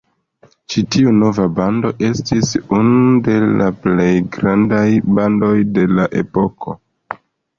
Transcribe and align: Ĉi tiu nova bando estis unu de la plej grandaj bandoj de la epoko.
Ĉi 0.75 0.81
tiu 0.93 1.11
nova 1.23 1.43
bando 1.57 1.89
estis 2.07 2.53
unu 2.77 3.03
de 3.27 3.35
la 3.59 3.67
plej 3.83 4.09
grandaj 4.37 4.87
bandoj 5.19 5.53
de 5.79 5.85
la 5.99 6.09
epoko. 6.23 6.77